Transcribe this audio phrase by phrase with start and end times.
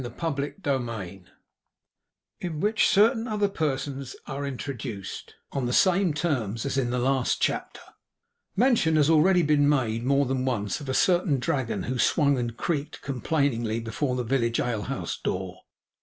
[0.17, 1.25] CHAPTER THREE
[2.39, 7.39] IN WHICH CERTAIN OTHER PERSONS ARE INTRODUCED; ON THE SAME TERMS AS IN THE LAST
[7.39, 7.81] CHAPTER
[8.55, 12.57] Mention has been already made more than once, of a certain Dragon who swung and
[12.57, 15.59] creaked complainingly before the village alehouse door.